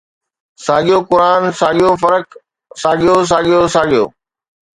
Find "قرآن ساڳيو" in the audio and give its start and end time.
1.09-1.89